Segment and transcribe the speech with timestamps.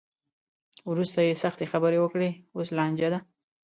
[0.91, 3.19] وروسته یې سختې خبرې وکړې؛ اوس لانجه ده.